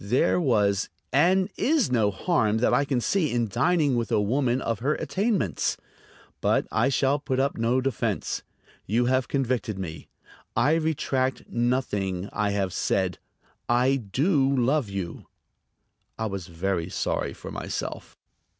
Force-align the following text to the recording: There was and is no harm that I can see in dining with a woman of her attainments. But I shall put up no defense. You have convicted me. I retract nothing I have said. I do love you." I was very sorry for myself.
There 0.03 0.39
was 0.41 0.89
and 1.13 1.47
is 1.57 1.91
no 1.91 2.09
harm 2.09 2.57
that 2.57 2.73
I 2.73 2.85
can 2.85 2.99
see 2.99 3.31
in 3.31 3.47
dining 3.47 3.95
with 3.95 4.11
a 4.11 4.19
woman 4.19 4.59
of 4.59 4.79
her 4.79 4.95
attainments. 4.95 5.77
But 6.41 6.65
I 6.71 6.89
shall 6.89 7.19
put 7.19 7.39
up 7.39 7.55
no 7.55 7.81
defense. 7.81 8.41
You 8.87 9.05
have 9.05 9.27
convicted 9.27 9.77
me. 9.77 10.07
I 10.55 10.73
retract 10.73 11.47
nothing 11.49 12.29
I 12.33 12.49
have 12.49 12.73
said. 12.73 13.19
I 13.69 13.97
do 13.97 14.49
love 14.51 14.89
you." 14.89 15.27
I 16.17 16.25
was 16.25 16.47
very 16.47 16.89
sorry 16.89 17.33
for 17.33 17.51
myself. 17.51 18.17